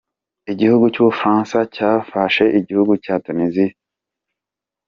[0.51, 3.75] Igihugu cy’ubufaransacyafashe igihugu cya Tuniziya.